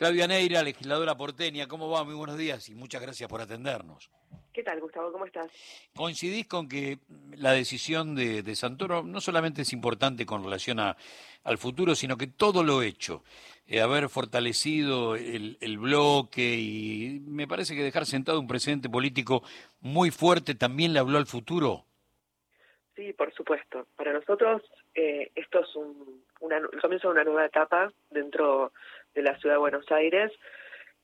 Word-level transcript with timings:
Claudia 0.00 0.26
Neira, 0.26 0.62
legisladora 0.62 1.14
porteña, 1.14 1.68
¿cómo 1.68 1.90
va? 1.90 2.04
Muy 2.04 2.14
buenos 2.14 2.38
días 2.38 2.70
y 2.70 2.74
muchas 2.74 3.02
gracias 3.02 3.28
por 3.28 3.42
atendernos. 3.42 4.10
¿Qué 4.50 4.62
tal, 4.62 4.80
Gustavo? 4.80 5.12
¿Cómo 5.12 5.26
estás? 5.26 5.52
¿Coincidís 5.94 6.48
con 6.48 6.70
que 6.70 7.00
la 7.36 7.52
decisión 7.52 8.14
de, 8.14 8.56
Santoro 8.56 9.02
no 9.02 9.20
solamente 9.20 9.60
es 9.60 9.74
importante 9.74 10.24
con 10.24 10.42
relación 10.42 10.80
a, 10.80 10.96
al 11.44 11.58
futuro, 11.58 11.94
sino 11.94 12.16
que 12.16 12.28
todo 12.28 12.64
lo 12.64 12.80
hecho, 12.80 13.24
eh, 13.66 13.82
haber 13.82 14.08
fortalecido 14.08 15.16
el, 15.16 15.58
el, 15.60 15.76
bloque 15.76 16.54
y 16.54 17.20
me 17.26 17.46
parece 17.46 17.76
que 17.76 17.82
dejar 17.82 18.06
sentado 18.06 18.40
un 18.40 18.48
presidente 18.48 18.88
político 18.88 19.42
muy 19.80 20.10
fuerte 20.10 20.54
también 20.54 20.94
le 20.94 21.00
habló 21.00 21.18
al 21.18 21.26
futuro? 21.26 21.84
Sí, 22.96 23.12
por 23.12 23.34
supuesto. 23.34 23.86
Para 23.96 24.14
nosotros 24.14 24.62
eh, 24.94 25.30
esto 25.34 25.60
es 25.60 25.76
un, 25.76 26.24
el 26.40 26.80
comienzo 26.80 27.08
de 27.08 27.12
una 27.12 27.24
nueva 27.24 27.44
etapa 27.44 27.92
dentro 28.10 28.64
de 28.64 28.70
la 29.14 29.38
ciudad 29.38 29.56
de 29.56 29.60
Buenos 29.60 29.90
Aires 29.90 30.32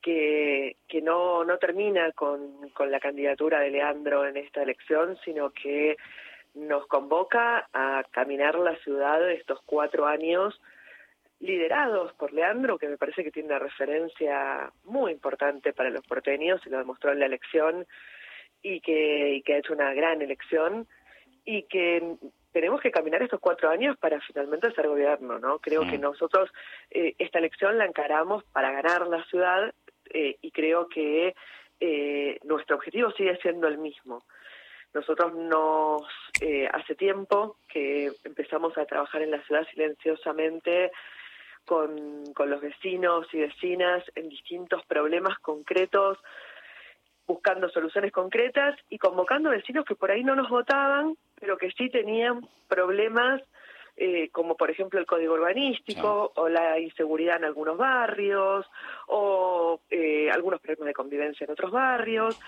que, 0.03 0.77
que 0.89 1.03
no, 1.03 1.45
no 1.45 1.59
termina 1.59 2.13
con, 2.13 2.71
con 2.71 2.91
la 2.91 3.01
candidatura 3.01 3.61
de 3.61 3.71
Leandro 3.71 4.27
en 4.27 4.37
esta 4.37 4.63
elección, 4.63 5.19
sino 5.25 5.51
que 5.51 5.97
nos 6.55 6.87
convoca 6.87 7.69
a 7.73 8.05
caminar 8.11 8.55
la 8.57 8.77
ciudad 8.77 9.31
estos 9.31 9.61
cuatro 9.67 10.07
años 10.07 10.61
liderados 11.41 12.13
por 12.15 12.33
Leandro, 12.33 12.79
que 12.79 12.89
me 12.89 12.97
parece 12.97 13.23
que 13.23 13.31
tiene 13.31 13.49
una 13.49 13.59
referencia 13.59 14.73
muy 14.85 15.13
importante 15.13 15.73
para 15.73 15.91
los 15.91 16.07
porteños 16.07 16.61
y 16.65 16.71
lo 16.71 16.79
demostró 16.79 17.13
en 17.13 17.21
la 17.21 17.27
elección 17.27 17.87
y 18.63 18.81
que, 18.81 19.35
y 19.35 19.43
que 19.43 19.55
ha 19.55 19.59
hecho 19.59 19.75
una 19.75 19.93
gran 19.93 20.23
elección 20.23 20.87
y 21.45 21.65
que 21.65 22.17
tenemos 22.57 22.81
que 22.81 22.91
caminar 22.91 23.23
estos 23.23 23.39
cuatro 23.39 23.69
años 23.69 23.99
para 23.99 24.19
finalmente 24.23 24.73
ser 24.73 24.89
gobierno, 24.89 25.39
¿no? 25.39 25.59
Creo 25.59 25.83
que 25.83 25.99
nosotros 25.99 26.49
eh, 26.91 27.15
esta 27.19 27.39
elección 27.39 27.77
la 27.77 27.85
encaramos 27.85 28.45
para 28.45 28.71
ganar 28.71 29.07
la 29.09 29.23
ciudad 29.25 29.75
eh, 30.09 30.39
y 30.41 30.51
creo 30.53 30.89
que 30.89 31.35
eh, 31.81 32.39
nuestro 32.45 32.77
objetivo 32.77 33.11
sigue 33.11 33.37
siendo 33.43 33.69
el 33.69 33.77
mismo. 33.77 34.25
Nosotros 34.95 35.35
nos 35.35 36.01
hace 36.73 36.95
tiempo 36.95 37.59
que 37.69 38.11
empezamos 38.25 38.79
a 38.79 38.87
trabajar 38.87 39.21
en 39.21 39.33
la 39.33 39.43
ciudad 39.43 39.67
silenciosamente 39.71 40.93
con, 41.67 42.33
con 42.33 42.49
los 42.49 42.63
vecinos 42.63 43.27
y 43.35 43.41
vecinas 43.41 44.03
en 44.15 44.31
distintos 44.31 44.83
problemas 44.87 45.39
concretos 45.41 46.17
buscando 47.27 47.69
soluciones 47.69 48.13
concretas 48.13 48.79
y 48.89 48.99
convocando 48.99 49.51
vecinos 49.51 49.85
que 49.85 49.97
por 49.97 50.11
ahí 50.11 50.23
no 50.23 50.37
nos 50.37 50.49
votaban, 50.49 51.17
pero 51.39 51.57
que 51.57 51.71
sí 51.73 51.89
tenían 51.91 52.47
problemas, 52.69 53.43
eh, 53.97 54.29
como 54.31 54.57
por 54.57 54.71
ejemplo 54.71 55.01
el 55.01 55.07
código 55.07 55.35
urbanístico 55.35 56.33
o 56.35 56.49
la 56.49 56.79
inseguridad 56.79 57.37
en 57.37 57.45
algunos 57.45 57.77
barrios 57.77 58.67
o 59.07 59.81
eh, 59.91 60.31
algunos 60.31 60.61
problemas 60.61 60.89
de 60.89 60.95
convivencia 60.95 61.45
en 61.45 61.51
otros 61.51 61.71
barrios. 61.71 62.39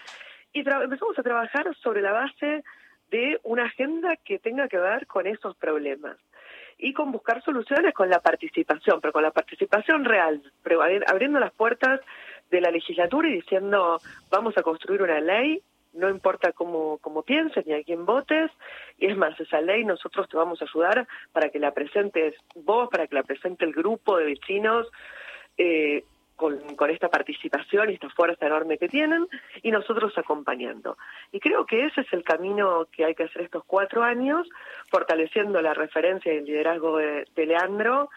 Y 0.52 0.60
empezamos 0.60 1.18
a 1.18 1.22
trabajar 1.22 1.74
sobre 1.76 2.02
la 2.02 2.12
base 2.12 2.64
de 3.10 3.38
una 3.42 3.64
agenda 3.64 4.16
que 4.16 4.38
tenga 4.38 4.68
que 4.68 4.78
ver 4.78 5.06
con 5.06 5.26
esos 5.26 5.56
problemas 5.56 6.16
y 6.78 6.92
con 6.92 7.10
buscar 7.10 7.42
soluciones 7.42 7.92
con 7.92 8.08
la 8.08 8.20
participación, 8.20 9.00
pero 9.00 9.12
con 9.12 9.22
la 9.22 9.32
participación 9.32 10.04
real, 10.04 10.40
abriendo 11.06 11.40
las 11.40 11.52
puertas 11.52 12.00
de 12.50 12.60
la 12.60 12.70
legislatura 12.70 13.28
y 13.28 13.34
diciendo 13.34 13.98
vamos 14.30 14.56
a 14.56 14.62
construir 14.62 15.02
una 15.02 15.20
ley, 15.20 15.60
no 15.92 16.08
importa 16.08 16.52
cómo, 16.52 16.98
cómo 16.98 17.22
pienses 17.22 17.66
ni 17.66 17.74
a 17.74 17.82
quién 17.82 18.04
votes, 18.04 18.50
y 18.98 19.06
es 19.06 19.16
más, 19.16 19.38
esa 19.40 19.60
ley 19.60 19.84
nosotros 19.84 20.28
te 20.28 20.36
vamos 20.36 20.60
a 20.60 20.64
ayudar 20.64 21.06
para 21.32 21.50
que 21.50 21.58
la 21.58 21.72
presentes 21.72 22.34
vos, 22.54 22.88
para 22.88 23.06
que 23.06 23.14
la 23.14 23.22
presente 23.22 23.64
el 23.64 23.72
grupo 23.72 24.16
de 24.16 24.26
vecinos, 24.26 24.86
eh, 25.56 26.04
con, 26.36 26.76
con, 26.76 26.88
esta 26.88 27.08
participación 27.08 27.90
y 27.90 27.94
esta 27.94 28.08
fuerza 28.10 28.46
enorme 28.46 28.78
que 28.78 28.88
tienen 28.88 29.26
y 29.60 29.72
nosotros 29.72 30.16
acompañando. 30.16 30.96
Y 31.32 31.40
creo 31.40 31.66
que 31.66 31.86
ese 31.86 32.02
es 32.02 32.12
el 32.12 32.22
camino 32.22 32.86
que 32.92 33.04
hay 33.04 33.16
que 33.16 33.24
hacer 33.24 33.42
estos 33.42 33.64
cuatro 33.64 34.04
años, 34.04 34.48
fortaleciendo 34.88 35.60
la 35.60 35.74
referencia 35.74 36.32
y 36.32 36.36
el 36.36 36.44
liderazgo 36.44 36.96
de 36.98 37.26
Leandro 37.46 38.08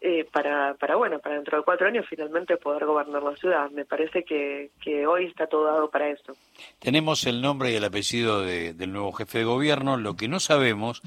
eh, 0.00 0.24
para, 0.32 0.74
para, 0.74 0.94
bueno, 0.94 1.18
para 1.18 1.34
dentro 1.34 1.58
de 1.58 1.64
cuatro 1.64 1.88
años 1.88 2.06
finalmente 2.08 2.56
poder 2.56 2.86
gobernar 2.86 3.20
la 3.20 3.34
ciudad. 3.34 3.68
Me 3.70 3.84
parece 3.84 4.22
que, 4.24 4.70
hoy 5.06 5.26
está 5.26 5.48
todo 5.48 5.64
dado 5.64 5.90
para 5.90 6.08
eso. 6.08 6.36
Tenemos 6.78 7.26
el 7.26 7.42
nombre 7.42 7.72
y 7.72 7.74
el 7.74 7.84
apellido 7.84 8.42
del 8.42 8.92
nuevo 8.92 9.12
jefe 9.12 9.38
de 9.38 9.44
gobierno. 9.44 9.96
Lo 9.96 10.14
que 10.14 10.28
no 10.28 10.38
sabemos 10.38 11.02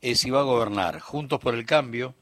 es 0.00 0.20
si 0.20 0.30
va 0.30 0.40
a 0.40 0.44
gobernar 0.44 1.00
Juntos 1.00 1.38
por 1.38 1.54
el 1.54 1.66
Cambio, 1.66 2.14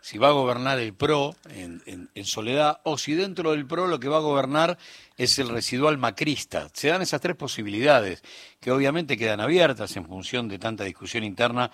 si 0.00 0.16
va 0.16 0.28
a 0.28 0.32
gobernar 0.32 0.78
el 0.78 0.94
PRO 0.94 1.34
en, 1.48 2.10
soledad 2.24 2.80
o 2.84 2.96
si 2.96 3.14
dentro 3.14 3.50
del 3.50 3.66
PRO 3.66 3.88
lo 3.88 3.98
que 3.98 4.08
va 4.08 4.18
a 4.18 4.20
gobernar 4.20 4.78
es 5.16 5.38
el 5.40 5.48
residual 5.48 5.98
macrista. 5.98 6.68
Se 6.72 6.88
dan 6.88 7.02
esas 7.02 7.20
tres 7.20 7.34
posibilidades 7.34 8.22
que 8.60 8.70
obviamente 8.70 9.16
quedan 9.16 9.40
abiertas 9.40 9.96
en 9.96 10.06
función 10.06 10.46
de 10.46 10.58
tanta 10.58 10.84
discusión 10.84 11.24
interna 11.24 11.72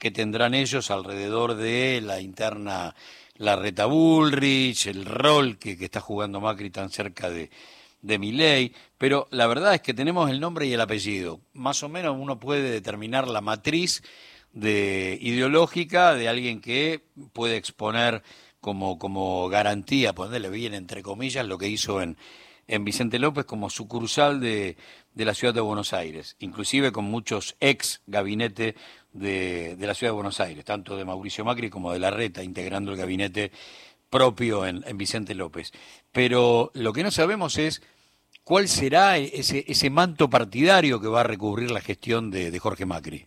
que 0.00 0.10
tendrán 0.10 0.54
ellos 0.54 0.90
alrededor 0.90 1.54
de 1.54 2.00
la 2.00 2.20
interna 2.20 2.96
la 3.36 3.54
reta 3.54 3.84
Bullrich, 3.86 4.86
el 4.86 5.04
rol 5.04 5.58
que, 5.58 5.76
está 5.78 6.00
jugando 6.00 6.40
Macri 6.40 6.70
tan 6.70 6.90
cerca 6.90 7.30
de, 7.30 7.50
de 8.00 8.18
ley, 8.18 8.74
pero 8.98 9.28
la 9.30 9.46
verdad 9.46 9.74
es 9.74 9.82
que 9.82 9.94
tenemos 9.94 10.30
el 10.30 10.40
nombre 10.40 10.66
y 10.66 10.72
el 10.72 10.80
apellido. 10.80 11.40
Más 11.52 11.82
o 11.82 11.88
menos 11.88 12.16
uno 12.18 12.40
puede 12.40 12.70
determinar 12.70 13.28
la 13.28 13.42
matriz 13.42 14.02
de 14.52 15.18
ideológica 15.20 16.14
de 16.14 16.28
alguien 16.28 16.60
que 16.60 17.04
puede 17.32 17.56
exponer 17.56 18.22
como, 18.60 18.98
como 18.98 19.48
garantía, 19.50 20.14
ponerle 20.14 20.48
bien 20.48 20.72
entre 20.72 21.02
comillas, 21.02 21.46
lo 21.46 21.58
que 21.58 21.68
hizo 21.68 22.00
en, 22.00 22.16
en 22.68 22.84
Vicente 22.84 23.18
López 23.18 23.44
como 23.44 23.68
sucursal 23.68 24.40
de, 24.40 24.76
de 25.14 25.24
la 25.24 25.34
ciudad 25.34 25.54
de 25.54 25.60
Buenos 25.60 25.92
Aires, 25.92 26.36
inclusive 26.38 26.92
con 26.92 27.04
muchos 27.04 27.56
ex 27.60 28.00
gabinete 28.06 28.76
de, 29.12 29.76
la 29.78 29.94
ciudad 29.94 30.12
de 30.12 30.16
Buenos 30.16 30.40
Aires, 30.40 30.64
tanto 30.64 30.96
de 30.96 31.04
Mauricio 31.04 31.44
Macri 31.44 31.70
como 31.70 31.92
de 31.92 31.98
la 31.98 32.10
Reta, 32.10 32.42
integrando 32.42 32.92
el 32.92 32.98
gabinete 32.98 33.50
propio 34.08 34.66
en, 34.66 34.82
Vicente 34.96 35.34
López. 35.34 35.72
Pero 36.12 36.70
lo 36.74 36.92
que 36.92 37.02
no 37.02 37.10
sabemos 37.10 37.58
es 37.58 37.82
cuál 38.44 38.68
será 38.68 39.18
ese, 39.18 39.64
ese 39.68 39.90
manto 39.90 40.28
partidario 40.28 41.00
que 41.00 41.08
va 41.08 41.20
a 41.20 41.24
recubrir 41.24 41.70
la 41.70 41.80
gestión 41.80 42.30
de, 42.30 42.58
Jorge 42.58 42.86
Macri. 42.86 43.26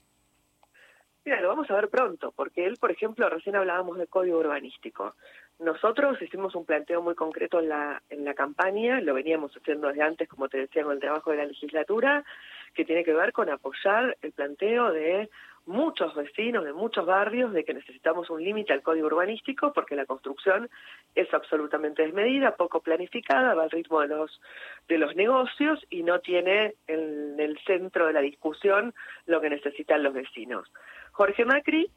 Mira, 1.26 1.40
lo 1.40 1.48
vamos 1.48 1.72
a 1.72 1.76
ver 1.76 1.90
pronto, 1.90 2.34
porque 2.36 2.66
él, 2.66 2.76
por 2.78 2.92
ejemplo, 2.92 3.30
recién 3.30 3.56
hablábamos 3.56 3.98
del 3.98 4.10
código 4.10 4.40
urbanístico. 4.40 5.16
Nosotros 5.60 6.22
hicimos 6.22 6.54
un 6.56 6.66
planteo 6.66 7.02
muy 7.02 7.16
concreto 7.16 7.62
en 7.62 7.70
la, 7.70 8.02
en 8.10 8.26
la 8.26 8.34
campaña, 8.34 9.00
lo 9.00 9.14
veníamos 9.14 9.56
haciendo 9.56 9.88
desde 9.88 10.02
antes, 10.02 10.28
como 10.28 10.50
te 10.50 10.58
decía, 10.58 10.84
con 10.84 10.94
el 10.94 11.00
trabajo 11.00 11.32
de 11.32 11.38
la 11.38 11.46
legislatura, 11.46 12.26
que 12.74 12.84
tiene 12.84 13.06
que 13.06 13.14
ver 13.14 13.32
con 13.32 13.50
apoyar 13.50 14.18
el 14.22 14.34
planteo 14.34 14.92
de 14.92 15.30
muchos 15.66 16.14
vecinos 16.16 16.66
de 16.66 16.74
muchos 16.74 17.06
barrios 17.06 17.54
de 17.54 17.64
que 17.64 17.74
necesitamos 17.74 18.30
un 18.30 18.44
límite 18.44 18.74
al 18.74 18.82
código 18.82 19.08
urbanístico 19.08 19.72
porque 19.74 19.96
la 19.96 20.06
construcción 20.06 20.70
es 21.16 21.34
absolutamente 21.34 22.04
desmedida, 22.04 22.56
poco 22.56 22.82
planificada, 22.82 23.54
va 23.54 23.64
al 23.64 23.72
ritmo 23.72 24.02
de 24.02 24.08
los 24.10 24.42
de 24.88 24.98
los 24.98 25.16
negocios 25.16 25.80
y 25.90 26.04
no 26.04 26.20
tiene 26.20 26.76
en 26.88 27.40
el 27.40 27.58
centro 27.66 28.08
de 28.08 28.14
la 28.14 28.22
discusión 28.22 28.94
lo 29.26 29.40
que 29.40 29.50
necesitan 29.50 30.04
los 30.04 30.14
vecinos. 30.14 30.70
Jorge 31.12 31.46
Macri, 31.46 31.90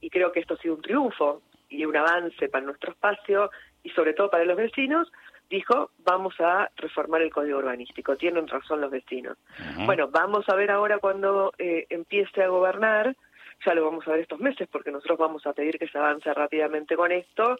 y 0.00 0.10
creo 0.10 0.32
que 0.32 0.40
esto 0.40 0.54
ha 0.54 0.58
sido 0.58 0.74
un 0.74 0.82
triunfo 0.82 1.42
y 1.68 1.84
un 1.84 1.96
avance 1.96 2.48
para 2.48 2.64
nuestro 2.64 2.92
espacio 2.92 3.50
y 3.82 3.90
sobre 3.90 4.14
todo 4.14 4.30
para 4.30 4.44
los 4.44 4.56
vecinos, 4.56 5.10
dijo, 5.52 5.90
vamos 5.98 6.34
a 6.40 6.70
reformar 6.76 7.20
el 7.20 7.30
código 7.30 7.58
urbanístico. 7.58 8.16
Tienen 8.16 8.48
razón 8.48 8.80
los 8.80 8.90
vecinos. 8.90 9.36
Bueno, 9.84 10.08
vamos 10.08 10.48
a 10.48 10.54
ver 10.54 10.70
ahora 10.70 10.98
cuando 10.98 11.52
eh, 11.58 11.86
empiece 11.90 12.42
a 12.42 12.48
gobernar, 12.48 13.14
ya 13.64 13.74
lo 13.74 13.84
vamos 13.84 14.08
a 14.08 14.12
ver 14.12 14.20
estos 14.20 14.40
meses, 14.40 14.66
porque 14.72 14.90
nosotros 14.90 15.18
vamos 15.18 15.46
a 15.46 15.52
pedir 15.52 15.78
que 15.78 15.88
se 15.88 15.98
avance 15.98 16.32
rápidamente 16.32 16.96
con 16.96 17.12
esto, 17.12 17.58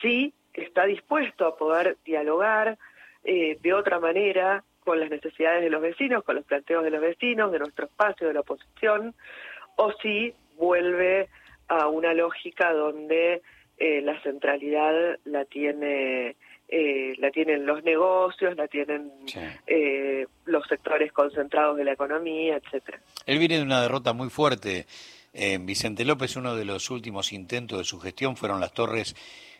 si 0.00 0.32
está 0.54 0.86
dispuesto 0.86 1.46
a 1.46 1.56
poder 1.56 1.98
dialogar 2.02 2.78
eh, 3.24 3.58
de 3.60 3.74
otra 3.74 4.00
manera 4.00 4.64
con 4.82 4.98
las 4.98 5.10
necesidades 5.10 5.62
de 5.62 5.70
los 5.70 5.82
vecinos, 5.82 6.24
con 6.24 6.36
los 6.36 6.46
planteos 6.46 6.82
de 6.82 6.90
los 6.90 7.02
vecinos, 7.02 7.52
de 7.52 7.58
nuestro 7.58 7.84
espacio, 7.84 8.26
de 8.26 8.32
la 8.32 8.40
oposición, 8.40 9.14
o 9.76 9.92
si 10.00 10.32
vuelve 10.56 11.28
a 11.68 11.88
una 11.88 12.14
lógica 12.14 12.72
donde 12.72 13.42
eh, 13.76 14.00
la 14.00 14.18
centralidad 14.22 15.18
la 15.24 15.44
tiene 15.44 16.36
eh, 16.68 17.14
la 17.18 17.30
tienen 17.30 17.64
los 17.64 17.82
negocios, 17.82 18.54
la 18.54 18.68
tienen 18.68 19.10
eh, 19.66 20.26
los 20.44 20.66
sectores 20.66 21.12
concentrados 21.12 21.78
de 21.78 21.84
la 21.84 21.92
economía, 21.92 22.56
etcétera. 22.56 23.00
Él 23.24 23.38
viene 23.38 23.56
de 23.56 23.62
una 23.62 23.80
derrota 23.80 24.12
muy 24.12 24.28
fuerte. 24.28 24.86
En 25.32 25.64
Vicente 25.64 26.04
López, 26.04 26.36
uno 26.36 26.54
de 26.56 26.66
los 26.66 26.90
últimos 26.90 27.32
intentos 27.32 27.78
de 27.78 27.84
su 27.84 27.98
gestión 28.00 28.36
fueron 28.36 28.60
las 28.60 28.72
torres 28.72 29.14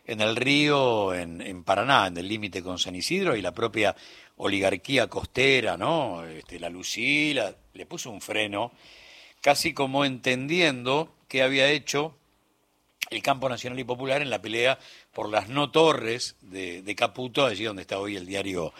en 0.07 0.21
el 0.21 0.37
río, 0.37 1.15
en, 1.15 1.63
Paraná, 1.65 2.07
en 2.07 2.17
el 2.17 2.27
límite 2.27 2.63
con 2.63 2.79
San 2.79 2.95
Isidro, 2.95 3.37
y 3.37 3.43
la 3.43 3.53
propia 3.53 3.95
oligarquía 4.39 5.07
costera, 5.07 5.77
¿no? 5.77 6.25
Este, 6.25 6.59
la 6.59 6.71
Lucila, 6.71 7.55
le 7.75 7.87
puso 7.87 8.11
un 8.11 8.23
freno, 8.23 8.73
casi 9.43 9.75
como 9.75 10.05
entendiendo 10.07 11.15
qué 11.29 11.43
había 11.43 11.71
hecho 11.71 12.15
el 13.11 13.23
campo 13.23 13.49
nacional 13.49 13.79
y 13.79 13.85
popular 13.85 14.23
en 14.23 14.31
la 14.31 14.41
pelea 14.41 14.79
por 15.13 15.29
las 15.29 15.49
no 15.49 15.71
torres 15.71 16.37
de, 16.41 16.95
Caputo, 16.97 17.47
allí 17.47 17.65
donde 17.65 17.83
está 17.83 17.99
hoy 17.99 18.17
el 18.17 18.27
diario 18.27 18.73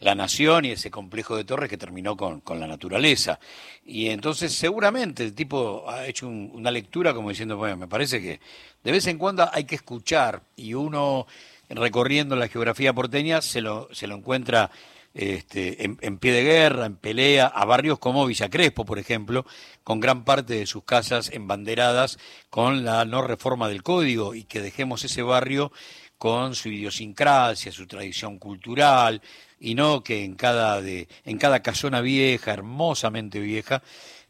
La 0.00 0.14
Nación 0.14 0.64
y 0.64 0.72
ese 0.72 0.90
complejo 0.90 1.36
de 1.36 1.44
torres 1.44 1.70
que 1.70 1.78
terminó 1.78 2.16
con, 2.16 2.40
con 2.40 2.60
la 2.60 2.66
naturaleza. 2.66 3.38
Y 3.84 4.08
entonces 4.08 4.52
seguramente 4.52 5.22
el 5.22 5.34
tipo 5.34 5.88
ha 5.88 6.06
hecho 6.06 6.28
una 6.28 6.70
lectura 6.70 7.14
como 7.14 7.30
diciendo, 7.30 7.56
bueno, 7.56 7.76
me 7.76 7.88
parece 7.88 8.20
que 8.20 8.40
de 8.82 8.92
vez 8.92 9.06
en 9.06 9.18
cuando 9.18 9.48
hay 9.52 9.64
que 9.64 9.76
escuchar 9.76 10.42
y 10.56 10.74
uno 10.74 11.26
recorriendo 11.68 12.34
la 12.34 12.48
geografía 12.48 12.92
porteña 12.92 13.42
se 13.42 13.60
lo, 13.60 13.88
se 13.92 14.06
lo 14.06 14.16
encuentra 14.16 14.70
este, 15.14 15.84
en, 15.84 16.18
pie 16.18 16.32
de 16.32 16.44
guerra, 16.44 16.86
en 16.86 16.96
pelea, 16.96 17.46
a 17.46 17.64
barrios 17.64 17.98
como 17.98 18.26
Villa 18.26 18.48
Crespo, 18.48 18.84
por 18.84 18.98
ejemplo, 18.98 19.44
con 19.82 20.00
gran 20.00 20.24
parte 20.24 20.54
de 20.54 20.66
sus 20.66 20.84
casas 20.84 21.30
embanderadas 21.32 22.18
con 22.48 22.84
la 22.84 23.04
no 23.04 23.22
reforma 23.22 23.68
del 23.68 23.82
código 23.82 24.34
y 24.34 24.44
que 24.44 24.60
dejemos 24.60 25.04
ese 25.04 25.22
barrio 25.22 25.72
con 26.16 26.54
su 26.54 26.68
idiosincrasia, 26.68 27.72
su 27.72 27.86
tradición 27.86 28.38
cultural, 28.38 29.22
y 29.58 29.74
no 29.74 30.02
que 30.02 30.24
en 30.24 30.36
cada, 30.36 30.80
de, 30.80 31.08
en 31.24 31.38
cada 31.38 31.60
casona 31.60 32.00
vieja, 32.02 32.52
hermosamente 32.52 33.40
vieja, 33.40 33.82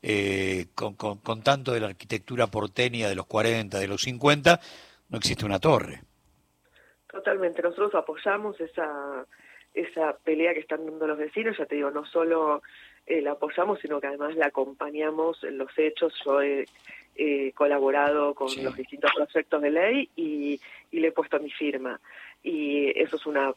eh, 0.03 0.67
con, 0.75 0.95
con 0.95 1.43
tanto 1.43 1.73
de 1.73 1.81
la 1.81 1.89
arquitectura 1.89 2.47
porteña 2.47 3.09
de 3.09 3.17
los 3.17 3.27
40, 3.27 3.79
de 3.79 3.89
los 3.89 4.03
50, 4.03 4.61
no 5.09 5.19
existe 5.19 5.45
una 5.45 5.59
torre. 5.59 6.03
Totalmente, 7.11 7.61
nosotros 7.61 7.95
apoyamos 7.95 8.59
esa 8.61 9.27
esa 9.75 10.17
pelea 10.25 10.55
que 10.55 10.61
están 10.61 10.85
dando 10.85 11.07
los 11.07 11.19
vecinos, 11.19 11.57
ya 11.57 11.67
te 11.67 11.77
digo, 11.77 11.91
no 11.91 12.05
solo 12.05 12.63
eh, 13.07 13.21
la 13.21 13.33
apoyamos, 13.33 13.79
sino 13.81 14.01
que 14.01 14.09
además 14.09 14.35
la 14.37 14.47
acompañamos 14.47 15.43
en 15.45 15.59
los 15.59 15.71
hechos. 15.79 16.15
Yo 16.25 16.41
he 16.43 17.53
colaborado 17.55 18.35
con 18.35 18.49
los 18.63 18.77
distintos 18.77 19.11
proyectos 19.15 19.63
de 19.63 19.71
ley 19.71 20.11
y, 20.17 20.61
le 20.93 21.09
he 21.09 21.13
puesto 21.13 21.39
mi 21.39 21.51
firma. 21.51 22.01
Y 22.43 22.99
eso 22.99 23.17
es 23.17 23.27
una, 23.27 23.53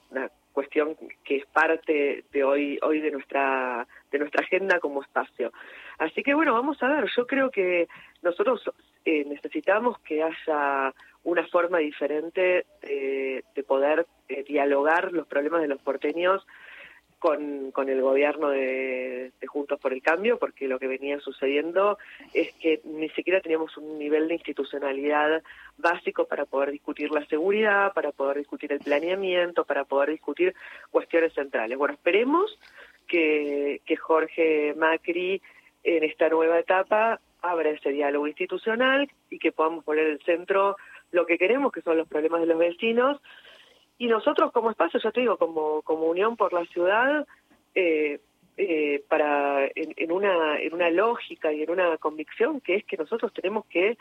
cuestión 0.51 0.95
que 1.23 1.37
es 1.37 1.45
parte 1.47 2.25
de 2.31 2.43
hoy 2.43 2.77
hoy 2.83 2.99
de 2.99 3.09
nuestra 3.09 3.87
de 4.11 4.19
nuestra 4.19 4.43
agenda 4.43 4.79
como 4.79 5.01
espacio. 5.01 5.51
Así 5.97 6.21
que 6.21 6.35
bueno, 6.35 6.53
vamos 6.53 6.81
a 6.83 6.89
ver, 6.89 7.09
yo 7.15 7.25
creo 7.25 7.49
que 7.49 7.87
nosotros 8.21 8.61
eh, 9.05 9.25
necesitamos 9.25 9.97
que 9.99 10.21
haya 10.21 10.93
una 11.23 11.47
forma 11.47 11.79
diferente 11.79 12.65
de, 12.81 13.43
poder 13.67 14.05
dialogar 14.43 15.11
los 15.13 15.27
problemas 15.27 15.61
de 15.61 15.67
los 15.67 15.81
porteños 15.81 16.45
con, 17.23 17.71
con 17.71 17.87
el 17.87 18.01
gobierno 18.01 18.49
de, 18.49 19.31
Juntos 19.47 19.79
por 19.79 19.93
el 19.93 20.01
Cambio, 20.01 20.37
porque 20.39 20.67
lo 20.67 20.77
que 20.77 20.87
venía 20.87 21.19
sucediendo 21.19 21.97
es 22.33 22.51
que 22.55 22.81
ni 22.83 23.07
siquiera 23.09 23.39
teníamos 23.39 23.77
un 23.77 23.97
nivel 23.97 24.27
de 24.27 24.33
institucionalidad 24.33 25.41
básico 25.77 26.25
para 26.25 26.45
poder 26.45 26.71
discutir 26.71 27.11
la 27.11 27.25
seguridad, 27.27 27.93
para 27.93 28.11
poder 28.11 28.39
discutir 28.39 28.73
el 28.73 28.79
planeamiento, 28.79 29.63
para 29.63 29.85
poder 29.85 30.09
discutir 30.09 30.53
cuestiones 30.91 31.33
centrales. 31.33 31.77
Bueno, 31.77 31.93
esperemos 31.93 32.59
que, 33.07 33.81
que 33.85 33.95
Jorge 33.95 34.73
Macri 34.75 35.41
en 35.83 36.03
esta 36.03 36.27
nueva 36.29 36.59
etapa 36.59 37.21
abra 37.41 37.69
ese 37.69 37.89
diálogo 37.89 38.27
institucional 38.27 39.09
y 39.29 39.39
que 39.39 39.51
podamos 39.51 39.83
poner 39.83 40.07
el 40.07 40.19
centro 40.23 40.77
lo 41.11 41.25
que 41.25 41.37
queremos, 41.37 41.71
que 41.71 41.81
son 41.81 41.97
los 41.97 42.07
problemas 42.07 42.41
de 42.41 42.47
los 42.47 42.57
vecinos. 42.57 43.21
Y 43.97 44.07
nosotros 44.07 44.51
como 44.51 44.71
espacio, 44.71 44.99
ya 44.99 45.11
te 45.11 45.21
digo, 45.21 45.37
como, 45.37 45.81
como 45.83 46.07
Unión 46.07 46.35
por 46.35 46.53
la 46.53 46.65
Ciudad, 46.65 47.25
eh, 47.75 48.19
eh, 48.57 49.03
para 49.07 49.65
en, 49.75 50.11
una, 50.11 50.59
en 50.59 50.73
una 50.73 50.89
lógica 50.91 51.51
y 51.51 51.63
en 51.63 51.71
una 51.71 51.97
convicción 51.97 52.61
que 52.61 52.75
es 52.75 52.85
que 52.85 52.97
nosotros 52.97 53.33
tenemos 53.33 53.65
que 53.65 53.97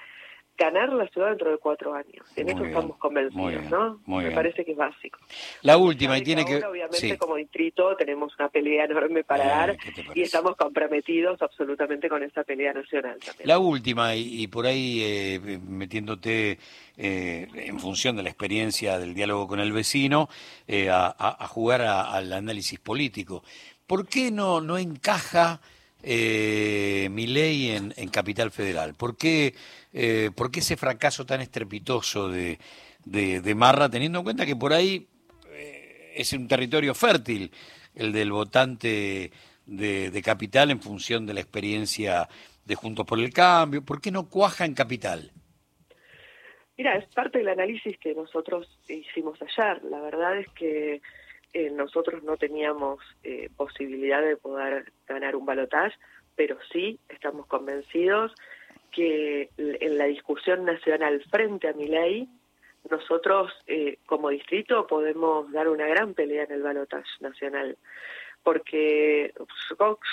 ganar 0.56 0.92
la 0.92 1.06
ciudad 1.08 1.30
dentro 1.30 1.50
de 1.50 1.58
cuatro 1.58 1.94
años. 1.94 2.26
En 2.36 2.48
eso 2.48 2.64
estamos 2.64 2.96
convencidos, 2.98 3.64
¿no? 3.70 4.00
Me 4.06 4.30
parece 4.30 4.64
que 4.64 4.72
es 4.72 4.76
básico. 4.76 5.18
La 5.62 5.76
última, 5.76 6.18
y 6.18 6.22
tiene 6.22 6.44
que... 6.44 6.62
obviamente, 6.64 7.18
como 7.18 7.36
distrito 7.36 7.96
tenemos 7.96 8.34
una 8.38 8.48
pelea 8.48 8.84
enorme 8.84 9.24
para 9.24 9.46
dar 9.46 9.76
y 10.14 10.22
estamos 10.22 10.56
comprometidos 10.56 11.40
absolutamente 11.40 12.08
con 12.08 12.22
esta 12.22 12.44
pelea 12.44 12.72
nacional 12.72 13.18
también. 13.18 13.48
La 13.48 13.58
última, 13.58 14.14
y, 14.14 14.46
por 14.48 14.66
ahí 14.66 15.00
eh, 15.02 15.60
metiéndote 15.66 16.58
eh, 16.96 17.48
en 17.54 17.80
función 17.80 18.16
de 18.16 18.22
la 18.22 18.28
experiencia 18.28 18.98
del 18.98 19.14
diálogo 19.14 19.48
con 19.48 19.60
el 19.60 19.72
vecino, 19.72 20.28
eh, 20.68 20.88
a, 20.90 21.46
jugar 21.48 21.82
al 21.82 22.32
análisis 22.32 22.78
político. 22.78 23.42
¿Por 23.86 24.06
qué 24.06 24.30
no, 24.30 24.60
no 24.60 24.78
encaja 24.78 25.60
eh, 26.02 27.08
mi 27.10 27.26
ley 27.26 27.70
en, 27.70 28.08
Capital 28.08 28.50
Federal? 28.50 28.94
¿Por 28.94 29.16
qué, 29.16 29.54
eh, 29.92 30.30
¿Por 30.34 30.50
qué 30.50 30.60
ese 30.60 30.76
fracaso 30.76 31.24
tan 31.24 31.40
estrepitoso 31.40 32.28
de, 32.28 32.58
de, 33.04 33.54
Marra, 33.54 33.88
teniendo 33.88 34.18
en 34.18 34.24
cuenta 34.24 34.46
que 34.46 34.56
por 34.56 34.72
ahí 34.72 35.08
eh, 35.50 36.12
es 36.16 36.32
un 36.32 36.48
territorio 36.48 36.94
fértil 36.94 37.50
el 37.94 38.12
del 38.12 38.32
votante 38.32 39.30
de, 39.66 40.10
de, 40.10 40.22
Capital 40.22 40.70
en 40.70 40.80
función 40.80 41.26
de 41.26 41.34
la 41.34 41.40
experiencia 41.40 42.28
de 42.64 42.74
Juntos 42.74 43.06
por 43.06 43.18
el 43.18 43.32
Cambio? 43.32 43.84
¿Por 43.84 44.00
qué 44.00 44.10
no 44.10 44.28
cuaja 44.28 44.64
en 44.64 44.74
Capital? 44.74 45.32
Mira, 46.76 46.96
es 46.96 47.06
parte 47.14 47.38
del 47.38 47.48
análisis 47.48 47.98
que 47.98 48.14
nosotros 48.14 48.66
hicimos 48.88 49.38
ayer. 49.42 49.84
La 49.84 50.00
verdad 50.00 50.38
es 50.38 50.48
que 50.50 51.00
eh, 51.52 51.70
nosotros 51.70 52.22
no 52.22 52.36
teníamos 52.36 53.00
eh, 53.22 53.50
posibilidad 53.56 54.22
de 54.22 54.36
poder 54.36 54.92
ganar 55.06 55.36
un 55.36 55.44
balotaje, 55.44 55.96
pero 56.34 56.56
sí 56.72 56.98
estamos 57.08 57.46
convencidos 57.46 58.32
que 58.90 59.50
en 59.56 59.98
la 59.98 60.04
discusión 60.04 60.64
nacional 60.64 61.22
frente 61.30 61.68
a 61.68 61.72
mi 61.72 61.88
ley, 61.88 62.28
nosotros 62.90 63.52
eh, 63.66 63.98
como 64.06 64.30
distrito 64.30 64.86
podemos 64.86 65.50
dar 65.52 65.68
una 65.68 65.86
gran 65.86 66.14
pelea 66.14 66.44
en 66.44 66.52
el 66.52 66.62
balotaje 66.62 67.10
nacional. 67.20 67.76
Porque 68.42 69.32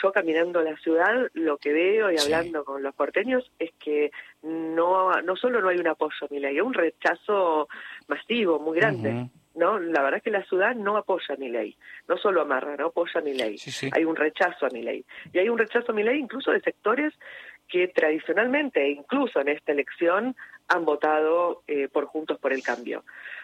yo, 0.02 0.12
caminando 0.12 0.62
la 0.62 0.78
ciudad, 0.78 1.30
lo 1.34 1.58
que 1.58 1.74
veo 1.74 2.12
y 2.12 2.18
hablando 2.18 2.64
con 2.64 2.84
los 2.84 2.94
porteños 2.94 3.50
es 3.58 3.72
que 3.80 4.12
no, 4.44 5.20
no 5.24 5.36
solo 5.36 5.62
no 5.62 5.70
hay 5.70 5.78
un 5.78 5.88
apoyo 5.88 6.16
a 6.22 6.28
mi 6.34 6.40
ley, 6.40 6.56
hay 6.56 6.62
un 6.62 6.76
rechazo 6.76 7.68
masivo 8.08 8.60
muy 8.60 8.78
grande. 8.78 9.30
¿No? 9.56 9.80
La 9.80 10.02
verdad 10.02 10.18
es 10.18 10.24
que 10.24 10.32
la 10.32 10.44
ciudad 10.46 10.76
no 10.76 10.98
apoya 10.98 11.36
mi 11.38 11.50
ley, 11.50 11.76
no 12.08 12.18
solo 12.18 12.42
amarra, 12.42 12.76
no 12.78 12.88
apoya 12.88 13.22
mi 13.22 13.34
ley. 13.34 13.58
Hay 13.92 14.06
un 14.06 14.16
rechazo 14.16 14.66
a 14.66 14.70
mi 14.70 14.82
ley. 14.82 15.06
Y 15.34 15.40
hay 15.40 15.50
un 15.50 15.58
rechazo 15.58 15.92
a 15.92 15.96
mi 15.96 16.04
ley 16.04 16.20
incluso 16.20 16.52
de 16.52 16.62
sectores 16.62 17.14
que 17.68 17.88
tradicionalmente, 17.88 18.82
e 18.82 18.92
incluso 18.92 19.40
en 19.40 19.50
esta 19.50 19.72
elección, 19.72 20.36
han 20.68 20.86
votado 20.86 21.64
eh, 21.68 21.88
por 21.88 22.06
Juntos 22.06 22.40
por 22.40 22.52
el 22.52 22.64
Cambio. 22.64 23.04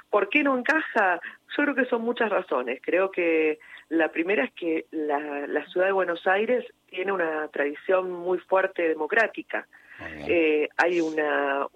¿Por 0.09 0.29
qué 0.29 0.43
no 0.43 0.57
encaja? 0.57 1.19
Yo 1.55 1.63
creo 1.63 1.75
que 1.75 1.85
son 1.85 2.01
muchas 2.01 2.29
razones. 2.29 2.79
Creo 2.81 3.11
que 3.11 3.59
la 3.89 4.09
primera 4.09 4.45
es 4.45 4.53
que 4.53 4.85
la, 4.91 5.65
ciudad 5.67 5.87
de 5.87 5.91
Buenos 5.91 6.25
Aires 6.27 6.65
tiene 6.87 7.11
una 7.11 7.47
tradición 7.49 8.11
muy 8.11 8.39
fuerte 8.39 8.87
democrática. 8.87 9.67
Eh, 10.27 10.67
hay 10.75 10.99
una 10.99 11.67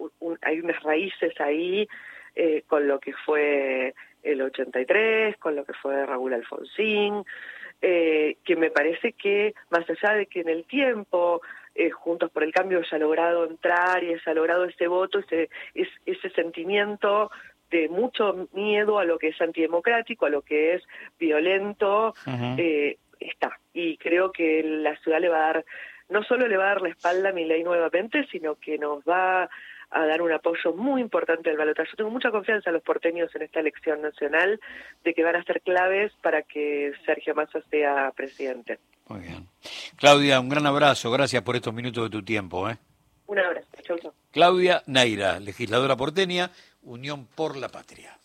hay 0.42 0.60
unas 0.60 0.82
raíces 0.82 1.32
ahí 1.40 1.88
eh, 2.34 2.64
con 2.66 2.86
lo 2.86 3.00
que 3.00 3.12
fue 3.24 3.94
el 4.22 4.42
83, 4.42 5.36
con 5.38 5.56
lo 5.56 5.64
que 5.64 5.72
fue 5.74 6.06
Raúl 6.06 6.34
Alfonsín, 6.34 7.24
eh, 7.82 8.36
que 8.44 8.56
me 8.56 8.70
parece 8.70 9.12
que 9.12 9.54
más 9.70 9.88
allá 9.88 10.14
de 10.14 10.26
que 10.26 10.40
en 10.40 10.48
el 10.48 10.64
tiempo 10.64 11.40
eh, 11.74 11.90
Juntos 11.90 12.30
por 12.30 12.42
el 12.42 12.52
Cambio 12.52 12.80
haya 12.80 12.98
logrado 12.98 13.46
entrar 13.46 14.04
y 14.04 14.12
haya 14.12 14.34
logrado 14.34 14.64
ese 14.64 14.86
voto, 14.86 15.20
ese, 15.20 15.48
ese 15.74 16.30
sentimiento 16.30 17.30
de 17.70 17.88
mucho 17.88 18.48
miedo 18.52 18.98
a 18.98 19.04
lo 19.04 19.18
que 19.18 19.28
es 19.28 19.40
antidemocrático, 19.40 20.26
a 20.26 20.30
lo 20.30 20.42
que 20.42 20.74
es 20.74 20.82
violento, 21.18 22.14
eh, 22.58 22.98
está. 23.18 23.58
Y 23.72 23.96
creo 23.96 24.32
que 24.32 24.62
la 24.62 24.96
ciudad 24.96 25.20
le 25.20 25.28
va 25.28 25.38
a 25.38 25.52
dar, 25.52 25.64
no 26.08 26.22
solo 26.24 26.48
le 26.48 26.56
va 26.56 26.64
a 26.64 26.68
dar 26.74 26.82
la 26.82 26.88
espalda 26.88 27.30
a 27.30 27.32
mi 27.32 27.44
ley 27.44 27.62
nuevamente, 27.62 28.26
sino 28.30 28.56
que 28.56 28.76
nos 28.76 29.02
va 29.04 29.48
a 29.90 30.06
dar 30.06 30.22
un 30.22 30.32
apoyo 30.32 30.72
muy 30.74 31.00
importante 31.00 31.50
al 31.50 31.56
balotaje. 31.56 31.90
Yo 31.90 31.96
tengo 31.96 32.10
mucha 32.10 32.30
confianza 32.30 32.70
en 32.70 32.74
los 32.74 32.82
porteños 32.82 33.34
en 33.34 33.42
esta 33.42 33.60
elección 33.60 34.02
nacional 34.02 34.60
de 35.04 35.14
que 35.14 35.24
van 35.24 35.36
a 35.36 35.44
ser 35.44 35.60
claves 35.62 36.12
para 36.22 36.42
que 36.42 36.92
Sergio 37.04 37.34
Massa 37.34 37.60
sea 37.70 38.12
presidente. 38.14 38.78
Muy 39.08 39.20
bien. 39.20 39.48
Claudia, 39.96 40.40
un 40.40 40.48
gran 40.48 40.66
abrazo. 40.66 41.10
Gracias 41.10 41.42
por 41.42 41.56
estos 41.56 41.74
minutos 41.74 42.04
de 42.04 42.10
tu 42.10 42.24
tiempo. 42.24 42.70
¿eh? 42.70 42.76
Un 43.26 43.38
abrazo. 43.38 43.66
Chau, 43.82 43.96
Claudia 44.30 44.82
Naira, 44.86 45.40
legisladora 45.40 45.96
porteña, 45.96 46.50
Unión 46.82 47.26
por 47.26 47.56
la 47.56 47.68
Patria. 47.68 48.19